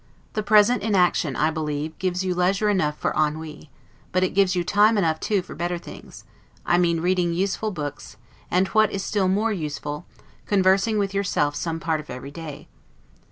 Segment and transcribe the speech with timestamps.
[0.33, 3.69] The present inaction, I believe, gives you leisure enough for 'ennui',
[4.11, 6.23] but it gives you time enough too for better things;
[6.65, 8.17] I mean reading useful books;
[8.49, 10.07] and, what is still more useful,
[10.47, 12.67] conversing with yourself some part of every day.